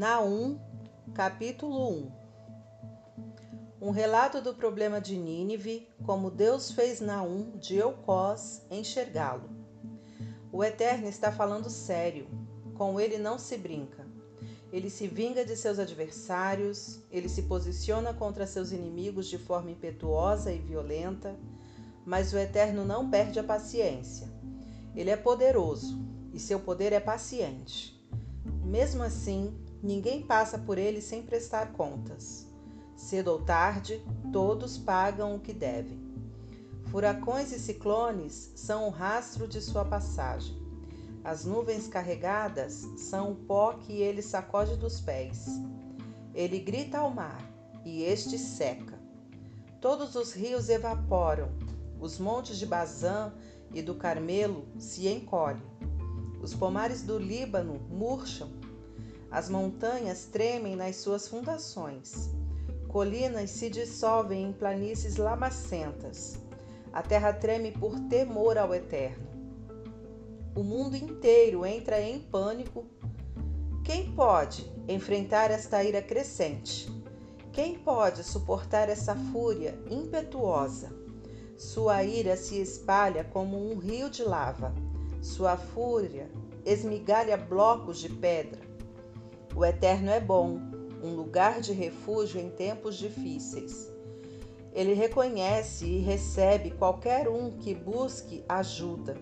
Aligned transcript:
Naum, 0.00 0.58
capítulo 1.12 1.90
1 1.90 2.12
Um 3.82 3.90
relato 3.90 4.40
do 4.40 4.54
problema 4.54 4.98
de 4.98 5.14
Nínive, 5.14 5.86
como 6.06 6.30
Deus 6.30 6.70
fez 6.70 7.02
Naum 7.02 7.50
de 7.58 7.76
Eucós 7.76 8.62
enxergá-lo. 8.70 9.50
O 10.50 10.64
Eterno 10.64 11.06
está 11.06 11.30
falando 11.30 11.68
sério, 11.68 12.26
com 12.72 12.98
ele 12.98 13.18
não 13.18 13.38
se 13.38 13.58
brinca. 13.58 14.06
Ele 14.72 14.88
se 14.88 15.06
vinga 15.06 15.44
de 15.44 15.54
seus 15.54 15.78
adversários, 15.78 17.00
ele 17.10 17.28
se 17.28 17.42
posiciona 17.42 18.14
contra 18.14 18.46
seus 18.46 18.72
inimigos 18.72 19.26
de 19.26 19.36
forma 19.36 19.70
impetuosa 19.70 20.50
e 20.50 20.58
violenta, 20.58 21.36
mas 22.06 22.32
o 22.32 22.38
Eterno 22.38 22.86
não 22.86 23.10
perde 23.10 23.38
a 23.38 23.44
paciência. 23.44 24.26
Ele 24.96 25.10
é 25.10 25.16
poderoso 25.18 26.02
e 26.32 26.40
seu 26.40 26.58
poder 26.58 26.90
é 26.94 27.00
paciente. 27.00 28.02
Mesmo 28.64 29.02
assim, 29.02 29.54
Ninguém 29.82 30.22
passa 30.22 30.58
por 30.58 30.76
ele 30.76 31.00
sem 31.00 31.22
prestar 31.22 31.72
contas. 31.72 32.46
Cedo 32.94 33.28
ou 33.28 33.42
tarde, 33.42 34.02
todos 34.30 34.76
pagam 34.76 35.34
o 35.34 35.40
que 35.40 35.54
devem. 35.54 35.98
Furacões 36.90 37.50
e 37.52 37.58
ciclones 37.58 38.52
são 38.54 38.86
o 38.86 38.90
rastro 38.90 39.48
de 39.48 39.60
sua 39.60 39.84
passagem. 39.84 40.60
As 41.24 41.44
nuvens 41.44 41.88
carregadas 41.88 42.86
são 42.98 43.32
o 43.32 43.36
pó 43.36 43.74
que 43.74 43.92
ele 43.92 44.20
sacode 44.20 44.76
dos 44.76 45.00
pés. 45.00 45.46
Ele 46.34 46.58
grita 46.58 46.98
ao 46.98 47.10
mar, 47.10 47.42
e 47.84 48.02
este 48.02 48.38
seca. 48.38 48.98
Todos 49.80 50.14
os 50.14 50.32
rios 50.32 50.68
evaporam, 50.68 51.48
os 51.98 52.18
montes 52.18 52.58
de 52.58 52.66
Bazã 52.66 53.32
e 53.72 53.80
do 53.80 53.94
Carmelo 53.94 54.66
se 54.78 55.08
encolhem. 55.08 55.62
Os 56.42 56.54
pomares 56.54 57.02
do 57.02 57.18
Líbano 57.18 57.80
murcham 57.88 58.59
as 59.30 59.48
montanhas 59.48 60.24
tremem 60.24 60.74
nas 60.74 60.96
suas 60.96 61.28
fundações. 61.28 62.30
Colinas 62.88 63.50
se 63.50 63.70
dissolvem 63.70 64.48
em 64.48 64.52
planícies 64.52 65.16
lamacentas. 65.16 66.38
A 66.92 67.02
terra 67.02 67.32
treme 67.32 67.70
por 67.70 67.98
temor 68.08 68.58
ao 68.58 68.74
eterno. 68.74 69.28
O 70.56 70.64
mundo 70.64 70.96
inteiro 70.96 71.64
entra 71.64 72.00
em 72.00 72.18
pânico. 72.18 72.84
Quem 73.84 74.12
pode 74.12 74.70
enfrentar 74.88 75.52
esta 75.52 75.84
ira 75.84 76.02
crescente? 76.02 76.90
Quem 77.52 77.78
pode 77.78 78.24
suportar 78.24 78.88
essa 78.88 79.14
fúria 79.14 79.78
impetuosa? 79.88 80.92
Sua 81.56 82.02
ira 82.02 82.36
se 82.36 82.60
espalha 82.60 83.22
como 83.22 83.70
um 83.70 83.78
rio 83.78 84.10
de 84.10 84.24
lava. 84.24 84.74
Sua 85.22 85.56
fúria 85.56 86.28
esmigalha 86.64 87.36
blocos 87.36 87.98
de 87.98 88.08
pedra. 88.08 88.69
O 89.54 89.64
Eterno 89.64 90.10
é 90.10 90.20
bom, 90.20 90.60
um 91.02 91.12
lugar 91.14 91.60
de 91.60 91.72
refúgio 91.72 92.40
em 92.40 92.48
tempos 92.50 92.96
difíceis. 92.96 93.90
Ele 94.72 94.94
reconhece 94.94 95.84
e 95.84 95.98
recebe 95.98 96.70
qualquer 96.70 97.28
um 97.28 97.50
que 97.58 97.74
busque 97.74 98.44
ajuda. 98.48 99.16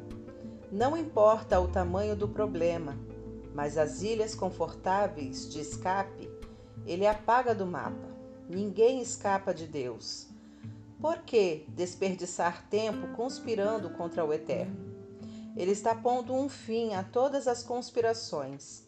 Não 0.71 0.97
importa 0.97 1.59
o 1.59 1.69
tamanho 1.69 2.15
do 2.15 2.29
problema, 2.29 2.95
mas 3.55 3.79
as 3.79 4.03
ilhas 4.03 4.35
confortáveis 4.35 5.49
de 5.49 5.61
escape 5.61 6.31
ele 6.87 7.07
apaga 7.07 7.55
do 7.55 7.67
mapa. 7.67 8.09
Ninguém 8.49 9.01
escapa 9.01 9.55
de 9.55 9.67
Deus. 9.67 10.29
Por 11.01 11.23
que 11.23 11.65
desperdiçar 11.69 12.69
tempo 12.69 13.09
conspirando 13.17 13.91
contra 13.91 14.25
o 14.25 14.33
Eterno? 14.33 14.77
Ele 15.57 15.73
está 15.73 15.95
pondo 15.95 16.35
um 16.35 16.51
fim 16.51 16.95
a 16.95 17.03
todas 17.03 17.49
as 17.49 17.63
conspirações 17.63 18.88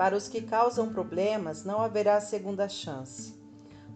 para 0.00 0.16
os 0.16 0.28
que 0.28 0.40
causam 0.40 0.90
problemas, 0.94 1.62
não 1.62 1.78
haverá 1.82 2.18
segunda 2.22 2.66
chance. 2.70 3.34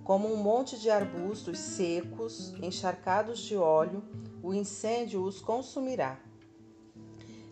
Como 0.04 0.30
um 0.30 0.36
monte 0.36 0.78
de 0.78 0.90
arbustos 0.90 1.58
secos, 1.58 2.52
encharcados 2.62 3.38
de 3.38 3.56
óleo, 3.56 4.04
o 4.42 4.52
incêndio 4.52 5.22
os 5.22 5.40
consumirá. 5.40 6.20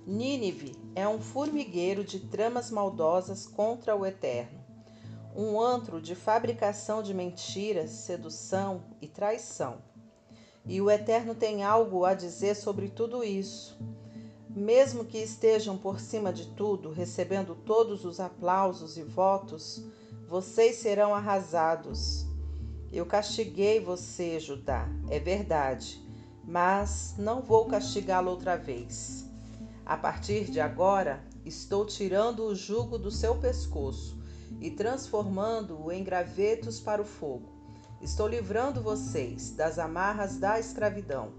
Nínive 0.07 0.77
é 0.95 1.09
um 1.09 1.19
formigueiro 1.19 2.05
de 2.05 2.21
tramas 2.21 2.71
maldosas 2.71 3.47
contra 3.47 3.97
o 3.97 4.05
Eterno, 4.05 4.63
um 5.35 5.59
antro 5.59 5.99
de 5.99 6.15
fabricação 6.15 7.03
de 7.03 7.15
mentiras, 7.15 7.89
sedução 7.89 8.85
e 9.01 9.09
traição. 9.09 9.79
E 10.67 10.79
o 10.79 10.91
Eterno 10.91 11.35
tem 11.35 11.65
algo 11.65 12.05
a 12.05 12.13
dizer 12.13 12.55
sobre 12.55 12.91
tudo 12.91 13.25
isso 13.25 13.79
mesmo 14.55 15.05
que 15.05 15.19
estejam 15.19 15.79
por 15.79 15.99
cima 15.99 16.33
de 16.33 16.47
tudo, 16.49 16.91
recebendo 16.91 17.55
todos 17.55 18.05
os 18.05 18.21
aplausos 18.21 18.97
e 18.97 19.03
votos, 19.03 19.83
vocês 20.29 20.77
serão 20.77 21.15
arrasados. 21.15 22.27
Eu 22.93 23.07
castiguei 23.07 23.81
você, 23.81 24.39
Judá, 24.39 24.89
é 25.09 25.19
verdade, 25.19 26.03
mas 26.45 27.15
não 27.17 27.41
vou 27.41 27.67
castigá-lo 27.67 28.31
outra 28.31 28.57
vez. 28.57 29.27
A 29.87 29.97
partir 29.97 30.51
de 30.51 30.61
agora, 30.61 31.25
estou 31.45 31.87
tirando 31.87 32.45
o 32.45 32.55
jugo 32.55 32.99
do 32.99 33.11
seu 33.11 33.37
pescoço 33.37 34.19
e 34.61 34.71
transformando-o 34.71 35.91
em 35.91 36.05
gravetos 36.05 36.79
para 36.79 37.01
o 37.01 37.07
fogo. 37.07 37.51
Estou 38.01 38.29
livrando 38.29 38.83
vocês 38.83 39.51
das 39.53 39.79
amarras 39.79 40.37
da 40.37 40.61
escravidão. 40.61 41.33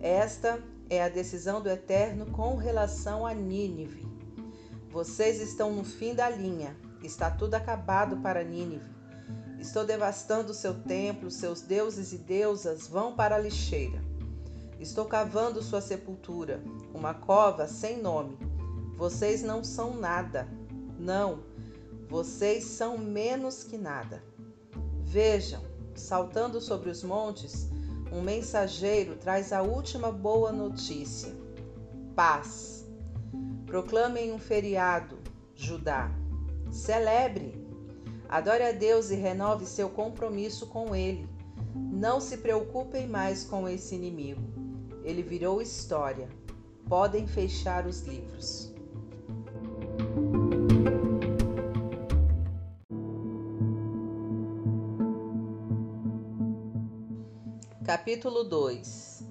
Esta 0.00 0.62
é 0.88 1.02
a 1.02 1.08
decisão 1.08 1.60
do 1.60 1.68
Eterno 1.68 2.26
com 2.26 2.56
relação 2.56 3.26
a 3.26 3.34
Nínive. 3.34 4.06
Vocês 4.90 5.40
estão 5.40 5.72
no 5.72 5.84
fim 5.84 6.14
da 6.14 6.30
linha, 6.30 6.76
está 7.02 7.30
tudo 7.30 7.54
acabado 7.54 8.18
para 8.18 8.44
Nínive. 8.44 8.94
Estou 9.58 9.84
devastando 9.84 10.54
seu 10.54 10.74
templo, 10.82 11.30
seus 11.30 11.60
deuses 11.60 12.12
e 12.12 12.18
deusas 12.18 12.86
vão 12.86 13.14
para 13.14 13.36
a 13.36 13.38
lixeira. 13.38 14.00
Estou 14.78 15.06
cavando 15.06 15.62
sua 15.62 15.80
sepultura, 15.80 16.62
uma 16.94 17.14
cova 17.14 17.66
sem 17.66 18.00
nome. 18.00 18.38
Vocês 18.96 19.42
não 19.42 19.64
são 19.64 19.96
nada. 19.96 20.46
Não, 20.98 21.42
vocês 22.08 22.64
são 22.64 22.96
menos 22.96 23.64
que 23.64 23.76
nada. 23.76 24.22
Vejam, 25.02 25.62
saltando 25.94 26.60
sobre 26.60 26.90
os 26.90 27.02
montes, 27.02 27.68
um 28.12 28.20
mensageiro 28.20 29.16
traz 29.16 29.52
a 29.52 29.62
última 29.62 30.10
boa 30.10 30.52
notícia: 30.52 31.34
paz. 32.14 32.86
Proclamem 33.66 34.32
um 34.32 34.38
feriado, 34.38 35.18
Judá. 35.54 36.10
Celebre. 36.70 37.66
Adore 38.28 38.62
a 38.62 38.72
Deus 38.72 39.10
e 39.10 39.14
renove 39.14 39.66
seu 39.66 39.88
compromisso 39.88 40.66
com 40.66 40.94
Ele. 40.94 41.28
Não 41.74 42.20
se 42.20 42.38
preocupem 42.38 43.06
mais 43.06 43.44
com 43.44 43.68
esse 43.68 43.94
inimigo. 43.94 44.42
Ele 45.04 45.22
virou 45.22 45.62
história. 45.62 46.28
Podem 46.88 47.26
fechar 47.26 47.86
os 47.86 48.02
livros. 48.02 48.75
Capítulo 57.98 58.44
2 58.44 59.24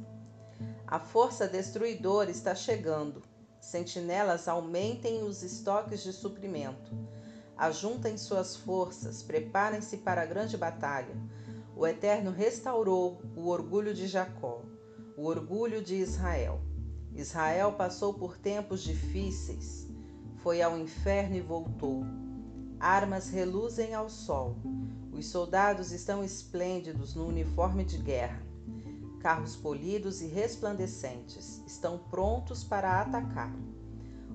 A 0.87 0.99
força 0.99 1.47
destruidora 1.47 2.31
está 2.31 2.55
chegando. 2.55 3.21
Sentinelas 3.61 4.47
aumentem 4.47 5.21
os 5.21 5.43
estoques 5.43 6.01
de 6.01 6.11
suprimento. 6.11 6.91
Ajuntem 7.55 8.17
suas 8.17 8.55
forças, 8.55 9.21
preparem-se 9.21 9.97
para 9.97 10.23
a 10.23 10.25
grande 10.25 10.57
batalha. 10.57 11.15
O 11.75 11.85
Eterno 11.85 12.31
restaurou 12.31 13.21
o 13.35 13.49
orgulho 13.49 13.93
de 13.93 14.07
Jacó, 14.07 14.63
o 15.15 15.25
orgulho 15.25 15.79
de 15.79 15.97
Israel. 15.97 16.59
Israel 17.13 17.73
passou 17.73 18.15
por 18.15 18.35
tempos 18.35 18.81
difíceis, 18.81 19.87
foi 20.37 20.63
ao 20.63 20.75
inferno 20.75 21.35
e 21.35 21.41
voltou. 21.41 22.03
Armas 22.79 23.29
reluzem 23.29 23.93
ao 23.93 24.09
sol. 24.09 24.55
Os 25.11 25.27
soldados 25.27 25.91
estão 25.91 26.23
esplêndidos 26.23 27.13
no 27.13 27.27
uniforme 27.27 27.85
de 27.85 27.99
guerra. 27.99 28.44
Carros 29.25 29.55
polidos 29.55 30.21
e 30.21 30.27
resplandecentes 30.27 31.59
estão 31.65 31.97
prontos 31.97 32.63
para 32.63 33.01
atacar. 33.01 33.51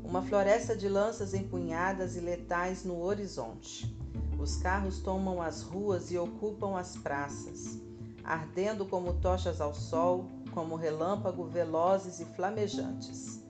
Uma 0.02 0.20
floresta 0.20 0.74
de 0.74 0.88
lanças 0.88 1.32
empunhadas 1.32 2.16
e 2.16 2.20
letais 2.20 2.82
no 2.82 3.00
horizonte. 3.00 3.96
Os 4.36 4.56
carros 4.56 4.98
tomam 4.98 5.40
as 5.40 5.62
ruas 5.62 6.10
e 6.10 6.18
ocupam 6.18 6.76
as 6.76 6.96
praças, 6.96 7.78
ardendo 8.24 8.84
como 8.84 9.12
tochas 9.20 9.60
ao 9.60 9.72
sol, 9.72 10.26
como 10.52 10.74
relâmpago 10.74 11.44
velozes 11.44 12.18
e 12.18 12.24
flamejantes. 12.24 13.40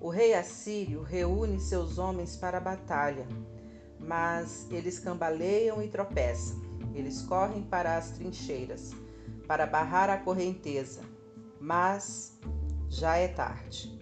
O 0.00 0.08
rei 0.08 0.32
assírio 0.32 1.02
reúne 1.02 1.60
seus 1.60 1.98
homens 1.98 2.34
para 2.34 2.56
a 2.56 2.62
batalha, 2.62 3.28
mas 4.00 4.66
eles 4.70 4.98
cambaleiam 4.98 5.82
e 5.82 5.88
tropeçam. 5.88 6.62
Eles 6.94 7.20
correm 7.20 7.62
para 7.62 7.98
as 7.98 8.12
trincheiras 8.12 8.94
para 9.52 9.66
barrar 9.66 10.08
a 10.08 10.16
correnteza, 10.16 11.02
mas 11.60 12.40
já 12.88 13.16
é 13.16 13.28
tarde. 13.28 14.00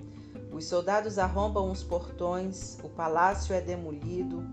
Os 0.52 0.66
soldados 0.66 1.18
arrombam 1.18 1.72
os 1.72 1.82
portões, 1.82 2.78
o 2.84 2.88
palácio 2.88 3.52
é 3.52 3.60
demolido, 3.60 4.44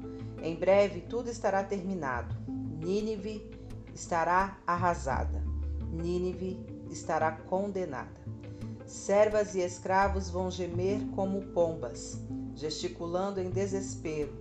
Em 0.41 0.55
breve 0.55 1.01
tudo 1.01 1.29
estará 1.29 1.63
terminado. 1.63 2.35
Nínive 2.83 3.47
estará 3.93 4.57
arrasada. 4.65 5.39
Nínive 5.91 6.65
estará 6.89 7.31
condenada. 7.31 8.19
Servas 8.87 9.53
e 9.53 9.59
escravos 9.59 10.31
vão 10.31 10.49
gemer 10.49 10.99
como 11.13 11.43
pombas, 11.53 12.19
gesticulando 12.55 13.39
em 13.39 13.51
desespero. 13.51 14.33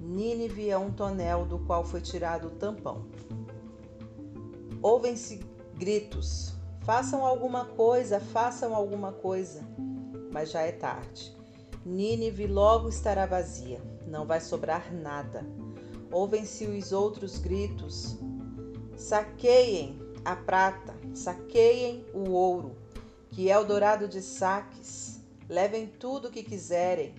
Nínive 0.00 0.70
é 0.70 0.78
um 0.78 0.90
tonel 0.90 1.44
do 1.44 1.58
qual 1.58 1.84
foi 1.84 2.00
tirado 2.00 2.46
o 2.46 2.52
tampão. 2.52 3.06
Ouvem-se 4.80 5.52
gritos: 5.74 6.54
façam 6.84 7.24
alguma 7.24 7.64
coisa, 7.64 8.20
façam 8.20 8.74
alguma 8.74 9.12
coisa. 9.12 9.62
Mas 10.30 10.50
já 10.50 10.62
é 10.62 10.72
tarde. 10.72 11.34
Nínive 11.84 12.46
logo 12.46 12.88
estará 12.88 13.26
vazia, 13.26 13.80
não 14.06 14.26
vai 14.26 14.40
sobrar 14.40 14.92
nada. 14.92 15.44
Ouvem-se 16.10 16.66
os 16.66 16.92
outros 16.92 17.38
gritos: 17.38 18.16
saqueiem 18.96 19.98
a 20.24 20.34
prata, 20.34 20.94
saqueiem 21.12 22.06
o 22.14 22.30
ouro, 22.30 22.76
que 23.30 23.50
é 23.50 23.58
o 23.58 23.64
dourado 23.64 24.08
de 24.08 24.22
saques, 24.22 25.20
levem 25.48 25.86
tudo 25.86 26.28
o 26.28 26.30
que 26.30 26.42
quiserem. 26.42 27.14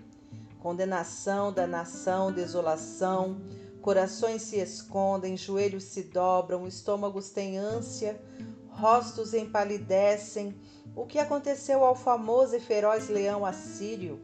Condenação 0.60 1.54
da 1.54 1.68
nação, 1.68 2.32
desolação, 2.32 3.38
corações 3.86 4.42
se 4.42 4.58
escondem, 4.58 5.38
joelhos 5.38 5.84
se 5.84 6.02
dobram, 6.02 6.66
estômagos 6.66 7.30
têm 7.30 7.60
ânsia, 7.60 8.20
rostos 8.68 9.32
empalidecem. 9.32 10.60
O 10.96 11.06
que 11.06 11.20
aconteceu 11.20 11.86
ao 11.86 11.94
famoso 11.94 12.56
e 12.56 12.60
feroz 12.60 13.10
leão 13.10 13.46
assírio 13.46 14.20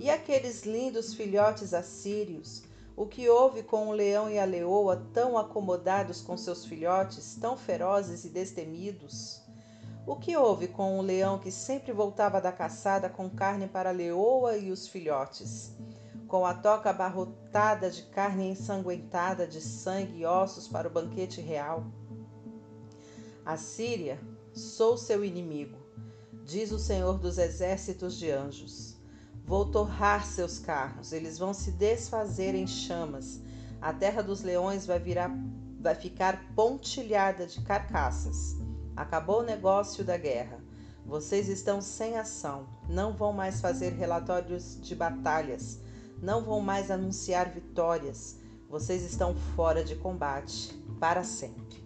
e 0.00 0.10
aqueles 0.10 0.64
lindos 0.64 1.14
filhotes 1.14 1.72
assírios? 1.72 2.64
O 2.96 3.06
que 3.06 3.28
houve 3.28 3.62
com 3.62 3.86
o 3.86 3.92
leão 3.92 4.28
e 4.28 4.36
a 4.36 4.44
leoa, 4.44 5.00
tão 5.12 5.38
acomodados 5.38 6.20
com 6.20 6.36
seus 6.36 6.64
filhotes, 6.64 7.36
tão 7.36 7.56
ferozes 7.56 8.24
e 8.24 8.28
destemidos? 8.28 9.40
O 10.04 10.16
que 10.16 10.36
houve 10.36 10.66
com 10.66 10.98
o 10.98 11.02
leão 11.02 11.38
que 11.38 11.52
sempre 11.52 11.92
voltava 11.92 12.40
da 12.40 12.50
caçada 12.50 13.08
com 13.08 13.30
carne 13.30 13.68
para 13.68 13.90
a 13.90 13.92
leoa 13.92 14.56
e 14.56 14.72
os 14.72 14.88
filhotes? 14.88 15.72
Com 16.34 16.44
a 16.44 16.52
toca 16.52 16.90
abarrotada 16.90 17.88
de 17.88 18.02
carne 18.06 18.48
ensanguentada, 18.50 19.46
de 19.46 19.60
sangue 19.60 20.22
e 20.22 20.26
ossos 20.26 20.66
para 20.66 20.88
o 20.88 20.90
banquete 20.90 21.40
real? 21.40 21.86
A 23.46 23.56
Síria, 23.56 24.20
sou 24.52 24.98
seu 24.98 25.24
inimigo, 25.24 25.78
diz 26.44 26.72
o 26.72 26.78
Senhor 26.80 27.20
dos 27.20 27.38
exércitos 27.38 28.18
de 28.18 28.32
anjos. 28.32 28.96
Vou 29.44 29.66
torrar 29.66 30.26
seus 30.26 30.58
carros, 30.58 31.12
eles 31.12 31.38
vão 31.38 31.54
se 31.54 31.70
desfazer 31.70 32.56
em 32.56 32.66
chamas. 32.66 33.40
A 33.80 33.92
terra 33.92 34.20
dos 34.20 34.42
leões 34.42 34.84
vai, 34.84 34.98
virar, 34.98 35.30
vai 35.78 35.94
ficar 35.94 36.52
pontilhada 36.56 37.46
de 37.46 37.60
carcaças. 37.60 38.56
Acabou 38.96 39.38
o 39.38 39.46
negócio 39.46 40.02
da 40.02 40.16
guerra. 40.16 40.58
Vocês 41.06 41.48
estão 41.48 41.80
sem 41.80 42.18
ação, 42.18 42.66
não 42.88 43.16
vão 43.16 43.32
mais 43.32 43.60
fazer 43.60 43.92
relatórios 43.92 44.80
de 44.80 44.96
batalhas, 44.96 45.78
não 46.22 46.44
vão 46.44 46.60
mais 46.60 46.90
anunciar 46.90 47.50
vitórias. 47.52 48.38
Vocês 48.68 49.02
estão 49.02 49.34
fora 49.54 49.84
de 49.84 49.96
combate 49.96 50.74
para 50.98 51.22
sempre. 51.22 51.84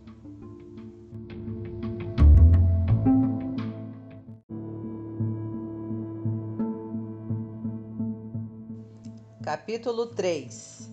Capítulo 9.43 10.07
3 10.09 10.91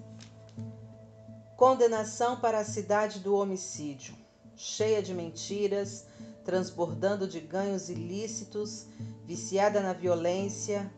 Condenação 1.58 2.40
para 2.40 2.60
a 2.60 2.66
cidade 2.66 3.20
do 3.20 3.36
homicídio, 3.36 4.14
cheia 4.56 5.02
de 5.02 5.14
mentiras, 5.14 6.06
transbordando 6.44 7.28
de 7.28 7.40
ganhos 7.40 7.90
ilícitos, 7.90 8.88
viciada 9.26 9.82
na 9.82 9.94
violência, 9.94 10.92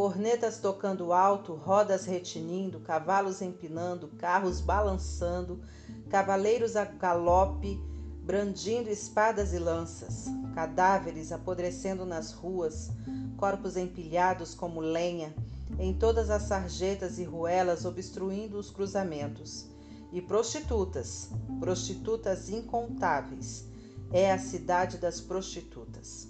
cornetas 0.00 0.56
tocando 0.56 1.12
alto, 1.12 1.52
rodas 1.52 2.06
retinindo, 2.06 2.80
cavalos 2.80 3.42
empinando, 3.42 4.08
carros 4.16 4.58
balançando, 4.58 5.60
cavaleiros 6.08 6.74
a 6.74 6.86
galope, 6.86 7.78
brandindo 8.24 8.88
espadas 8.88 9.52
e 9.52 9.58
lanças, 9.58 10.24
cadáveres 10.54 11.32
apodrecendo 11.32 12.06
nas 12.06 12.32
ruas, 12.32 12.90
corpos 13.36 13.76
empilhados 13.76 14.54
como 14.54 14.80
lenha, 14.80 15.34
em 15.78 15.92
todas 15.92 16.30
as 16.30 16.44
sarjetas 16.44 17.18
e 17.18 17.24
ruelas 17.24 17.84
obstruindo 17.84 18.58
os 18.58 18.70
cruzamentos. 18.70 19.66
E 20.14 20.22
prostitutas, 20.22 21.28
prostitutas 21.58 22.48
incontáveis. 22.48 23.66
É 24.10 24.32
a 24.32 24.38
cidade 24.38 24.96
das 24.96 25.20
prostitutas. 25.20 26.26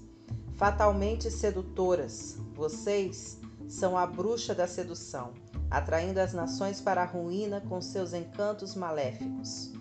Fatalmente 0.57 1.31
sedutoras, 1.31 2.37
vocês 2.53 3.40
são 3.71 3.97
a 3.97 4.05
bruxa 4.05 4.53
da 4.53 4.67
sedução, 4.67 5.33
atraindo 5.71 6.19
as 6.19 6.33
nações 6.33 6.81
para 6.81 7.03
a 7.03 7.07
ruína 7.07 7.61
com 7.61 7.81
seus 7.81 8.13
encantos 8.13 8.75
maléficos. 8.75 9.73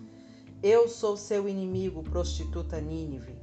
Eu 0.62 0.88
sou 0.88 1.16
seu 1.16 1.48
inimigo, 1.48 2.04
prostituta 2.04 2.80
Nínive. 2.80 3.36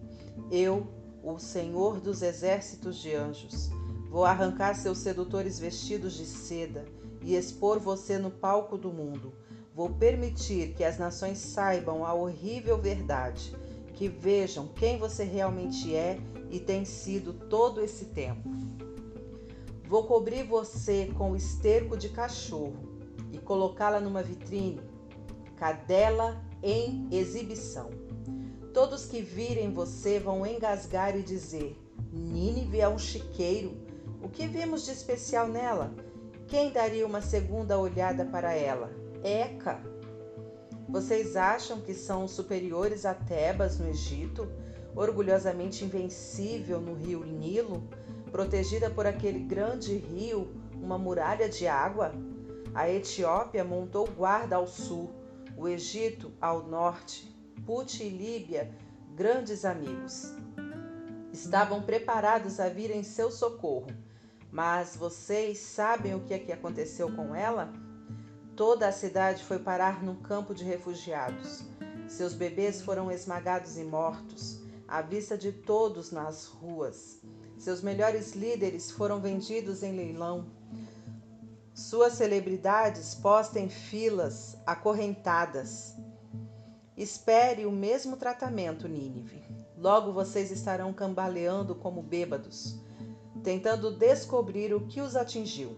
Eu, 0.50 0.88
o 1.22 1.38
Senhor 1.38 2.00
dos 2.00 2.22
exércitos 2.22 2.96
de 2.98 3.14
anjos. 3.14 3.70
Vou 4.10 4.24
arrancar 4.24 4.74
seus 4.76 5.00
sedutores 5.00 5.60
vestidos 5.60 6.14
de 6.14 6.26
seda 6.26 6.86
e 7.22 7.36
expor 7.36 7.78
você 7.78 8.18
no 8.18 8.32
palco 8.32 8.78
do 8.78 8.90
mundo. 8.90 9.34
Vou 9.76 9.90
permitir 9.90 10.74
que 10.76 10.84
as 10.86 10.98
nações 10.98 11.40
saibam 11.40 12.06
a 12.06 12.14
horrível 12.14 12.78
verdade, 12.78 13.54
que 13.96 14.08
vejam 14.08 14.68
quem 14.68 14.98
você 14.98 15.26
realmente 15.26 15.94
é 15.94 16.18
e 16.50 16.58
tem 16.58 16.86
sido 16.86 17.34
todo 17.34 17.82
esse 17.82 18.06
tempo. 18.06 18.50
Vou 19.88 20.04
cobrir 20.04 20.44
você 20.44 21.12
com 21.18 21.36
esterco 21.36 21.96
de 21.98 22.10
cachorro 22.10 22.78
e 23.32 23.38
colocá-la 23.38 24.00
numa 24.00 24.22
vitrine, 24.22 24.82
cadela 25.56 26.44
em 26.62 27.08
exibição. 27.12 27.90
Todos 28.74 29.06
que 29.06 29.22
virem 29.22 29.74
você 29.74 30.20
vão 30.20 30.46
engasgar 30.46 31.18
e 31.18 31.24
dizer: 31.24 31.76
Nínive 32.12 32.82
é 32.82 32.90
um 32.90 33.00
chiqueiro 33.00 33.88
o 34.22 34.30
que 34.30 34.48
vimos 34.48 34.84
de 34.84 34.92
especial 34.92 35.48
nela? 35.48 35.94
Quem 36.48 36.72
daria 36.72 37.06
uma 37.06 37.22
segunda 37.22 37.78
olhada 37.78 38.26
para 38.26 38.54
ela? 38.54 38.92
Eca! 39.24 39.80
Vocês 40.90 41.36
acham 41.36 41.82
que 41.82 41.94
são 41.94 42.28
superiores 42.28 43.06
a 43.06 43.14
Tebas 43.14 43.78
no 43.78 43.88
Egito, 43.88 44.50
orgulhosamente 44.96 45.86
invencível 45.86 46.82
no 46.82 46.94
rio 46.94 47.24
Nilo, 47.26 47.84
protegida 48.28 48.90
por 48.90 49.06
aquele 49.06 49.40
grande 49.40 49.96
rio, 49.96 50.52
uma 50.74 50.98
muralha 50.98 51.50
de 51.50 51.68
água? 51.68 52.14
A 52.74 52.90
Etiópia 52.90 53.64
montou 53.64 54.08
guarda 54.08 54.56
ao 54.56 54.68
sul, 54.68 55.12
o 55.56 55.68
Egito 55.68 56.32
ao 56.40 56.68
norte, 56.68 57.36
Put 57.66 58.04
e 58.04 58.10
Líbia, 58.10 58.72
grandes 59.16 59.66
amigos. 59.66 60.34
Estavam 61.34 61.82
preparados 61.82 62.60
a 62.60 62.70
vir 62.70 62.92
em 62.92 63.04
seu 63.04 63.32
socorro 63.32 63.88
mas 64.52 64.96
vocês 64.96 65.60
sabem 65.60 66.16
o 66.16 66.22
que 66.22 66.34
é 66.34 66.40
que 66.40 66.52
aconteceu 66.52 67.12
com 67.14 67.36
ela? 67.36 67.72
Toda 68.56 68.88
a 68.88 68.92
cidade 68.92 69.44
foi 69.44 69.60
parar 69.60 70.04
num 70.04 70.16
campo 70.16 70.56
de 70.56 70.64
refugiados. 70.64 71.64
Seus 72.08 72.34
bebês 72.34 72.82
foram 72.82 73.12
esmagados 73.12 73.78
e 73.78 73.84
mortos, 73.84 74.62
à 74.88 75.02
vista 75.02 75.38
de 75.38 75.52
todos 75.52 76.12
nas 76.12 76.46
ruas. 76.46 77.22
Seus 77.58 77.82
melhores 77.82 78.34
líderes 78.34 78.92
foram 78.92 79.20
vendidos 79.20 79.84
em 79.84 79.96
leilão. 79.96 80.46
Suas 81.74 82.14
celebridades 82.14 83.16
postas 83.16 83.62
em 83.62 83.70
filas, 83.70 84.58
acorrentadas. 84.66 85.96
Espere 86.96 87.66
o 87.66 87.72
mesmo 87.72 88.18
tratamento, 88.18 88.88
Nínive. 88.88 89.44
Logo 89.78 90.12
vocês 90.12 90.52
estarão 90.52 90.92
cambaleando 90.92 91.76
como 91.76 92.02
bêbados 92.02 92.80
tentando 93.48 93.92
descobrir 93.92 94.74
o 94.74 94.82
que 94.88 95.00
os 95.00 95.16
atingiu, 95.16 95.78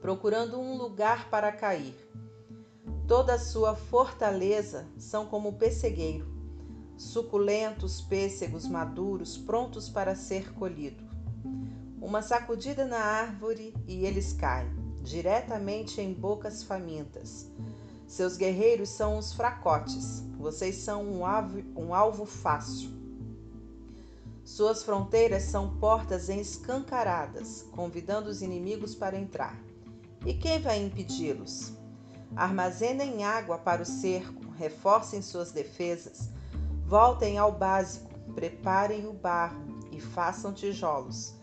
procurando 0.00 0.58
um 0.58 0.78
lugar 0.78 1.28
para 1.28 1.52
cair. 1.52 1.94
Toda 3.06 3.38
sua 3.38 3.76
fortaleza 3.76 4.86
são 4.96 5.26
como 5.26 5.58
pessegueiro, 5.58 6.33
suculentos 6.96 8.00
pêssegos 8.00 8.66
maduros 8.66 9.36
prontos 9.36 9.88
para 9.88 10.14
ser 10.14 10.52
colhido. 10.54 11.02
Uma 12.00 12.22
sacudida 12.22 12.84
na 12.84 12.98
árvore 12.98 13.74
e 13.86 14.04
eles 14.04 14.32
caem, 14.32 14.70
diretamente 15.02 16.00
em 16.00 16.12
bocas 16.12 16.62
famintas. 16.62 17.50
Seus 18.06 18.36
guerreiros 18.36 18.90
são 18.90 19.18
os 19.18 19.32
fracotes, 19.32 20.22
vocês 20.38 20.76
são 20.76 21.02
um 21.02 21.24
alvo, 21.24 21.62
um 21.74 21.94
alvo 21.94 22.26
fácil. 22.26 22.90
Suas 24.44 24.82
fronteiras 24.82 25.44
são 25.44 25.78
portas 25.78 26.28
escancaradas, 26.28 27.62
convidando 27.72 28.28
os 28.28 28.42
inimigos 28.42 28.94
para 28.94 29.18
entrar. 29.18 29.58
E 30.26 30.34
quem 30.34 30.60
vai 30.60 30.82
impedi-los? 30.82 31.72
Armazenem 32.36 33.24
água 33.24 33.56
para 33.56 33.82
o 33.82 33.86
cerco, 33.86 34.50
reforcem 34.58 35.22
suas 35.22 35.50
defesas, 35.50 36.28
voltem 36.94 37.36
ao 37.38 37.50
básico, 37.50 38.08
preparem 38.36 39.08
o 39.08 39.12
barro 39.12 39.60
e 39.90 40.00
façam 40.00 40.52
tijolos. 40.52 41.34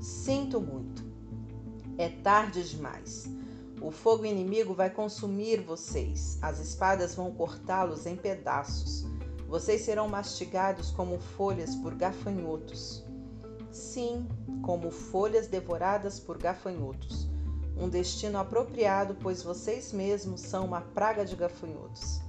Sinto 0.00 0.60
muito. 0.60 1.04
É 1.96 2.08
tarde 2.08 2.68
demais. 2.68 3.24
O 3.80 3.92
fogo 3.92 4.24
inimigo 4.24 4.74
vai 4.74 4.90
consumir 4.90 5.60
vocês, 5.60 6.40
as 6.42 6.58
espadas 6.58 7.14
vão 7.14 7.30
cortá-los 7.30 8.04
em 8.04 8.16
pedaços. 8.16 9.06
Vocês 9.46 9.82
serão 9.82 10.08
mastigados 10.08 10.90
como 10.90 11.20
folhas 11.20 11.76
por 11.76 11.94
gafanhotos. 11.94 13.04
Sim, 13.70 14.26
como 14.60 14.90
folhas 14.90 15.46
devoradas 15.46 16.18
por 16.18 16.36
gafanhotos. 16.36 17.28
Um 17.76 17.88
destino 17.88 18.38
apropriado, 18.38 19.16
pois 19.22 19.40
vocês 19.40 19.92
mesmos 19.92 20.40
são 20.40 20.64
uma 20.64 20.80
praga 20.80 21.24
de 21.24 21.36
gafanhotos. 21.36 22.25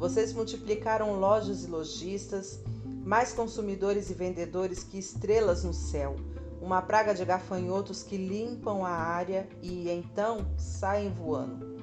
Vocês 0.00 0.32
multiplicaram 0.32 1.20
lojas 1.20 1.62
e 1.62 1.66
lojistas, 1.66 2.58
mais 3.04 3.34
consumidores 3.34 4.08
e 4.08 4.14
vendedores 4.14 4.82
que 4.82 4.98
estrelas 4.98 5.62
no 5.62 5.74
céu 5.74 6.16
uma 6.58 6.80
praga 6.80 7.14
de 7.14 7.22
gafanhotos 7.22 8.02
que 8.02 8.16
limpam 8.16 8.82
a 8.84 8.90
área 8.90 9.46
e 9.62 9.90
então 9.90 10.46
saem 10.56 11.10
voando. 11.10 11.78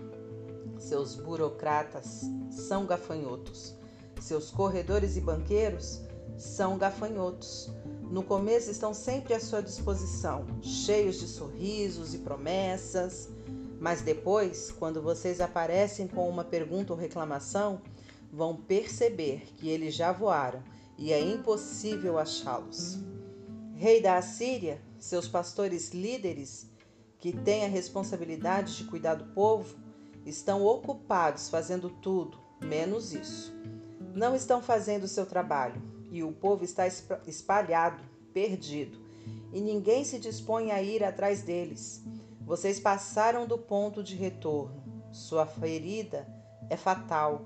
Seus 0.79 1.15
burocratas 1.15 2.21
são 2.50 2.88
gafanhotos. 2.88 3.75
Seus 4.19 4.50
corredores 4.50 5.15
e 5.15 5.21
banqueiros 5.21 6.01
são 6.38 6.75
gafanhotos. 6.75 7.71
No 8.09 8.24
começo 8.24 8.71
estão 8.71 8.95
sempre 8.95 9.36
à 9.36 9.39
sua 9.39 9.62
disposição, 9.62 10.45
cheios 10.62 11.19
de 11.19 11.27
sorrisos 11.27 12.15
e 12.15 12.19
promessas, 12.19 13.29
mas 13.79 14.01
depois, 14.01 14.71
quando 14.71 15.03
vocês 15.03 15.39
aparecem 15.39 16.07
com 16.07 16.27
uma 16.27 16.43
pergunta 16.43 16.93
ou 16.93 17.00
reclamação, 17.00 17.79
vão 18.31 18.55
perceber 18.55 19.53
que 19.55 19.69
eles 19.69 19.96
já 19.96 20.12
voaram 20.12 20.63
e 20.98 21.13
é 21.13 21.19
impossível 21.19 22.17
achá-los 22.17 23.00
rei 23.77 24.01
da 24.01 24.17
Assíria, 24.17 24.81
seus 24.98 25.27
pastores 25.27 25.91
líderes, 25.91 26.67
que 27.19 27.31
têm 27.31 27.63
a 27.63 27.69
responsabilidade 27.69 28.75
de 28.75 28.86
cuidar 28.86 29.13
do 29.13 29.25
povo, 29.34 29.77
estão 30.25 30.65
ocupados 30.65 31.48
fazendo 31.48 31.89
tudo, 31.89 32.39
menos 32.60 33.13
isso. 33.13 33.55
Não 34.15 34.36
estão 34.36 34.63
fazendo 34.63 35.03
o 35.03 35.07
seu 35.07 35.27
trabalho 35.27 35.79
e 36.12 36.24
o 36.24 36.31
povo 36.31 36.63
está 36.63 36.88
espalhado, 37.27 38.01
perdido, 38.34 39.00
e 39.53 39.62
ninguém 39.62 40.03
se 40.03 40.17
dispõe 40.17 40.72
a 40.72 40.81
ir 40.81 41.03
atrás 41.03 41.43
deles. 41.43 42.03
Vocês 42.41 42.79
passaram 42.79 43.46
do 43.46 43.60
ponto 43.60 44.01
de 44.01 44.15
retorno. 44.15 44.81
Sua 45.12 45.46
ferida 45.46 46.27
é 46.67 46.75
fatal. 46.75 47.46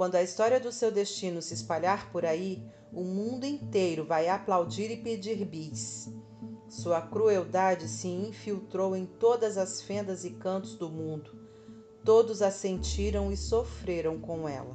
Quando 0.00 0.14
a 0.14 0.22
história 0.22 0.58
do 0.58 0.72
seu 0.72 0.90
destino 0.90 1.42
se 1.42 1.52
espalhar 1.52 2.10
por 2.10 2.24
aí, 2.24 2.66
o 2.90 3.04
mundo 3.04 3.44
inteiro 3.44 4.02
vai 4.02 4.30
aplaudir 4.30 4.90
e 4.90 4.96
pedir 4.96 5.44
bis. 5.44 6.10
Sua 6.70 7.02
crueldade 7.02 7.86
se 7.86 8.08
infiltrou 8.08 8.96
em 8.96 9.04
todas 9.04 9.58
as 9.58 9.82
fendas 9.82 10.24
e 10.24 10.30
cantos 10.30 10.74
do 10.74 10.88
mundo. 10.88 11.38
Todos 12.02 12.40
a 12.40 12.50
sentiram 12.50 13.30
e 13.30 13.36
sofreram 13.36 14.18
com 14.18 14.48
ela. 14.48 14.74